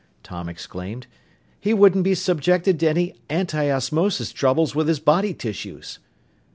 [0.23, 1.05] Tom exclaimed.
[1.59, 5.99] "He wouldn't be subjected to any antiosmosis troubles with his body tissues."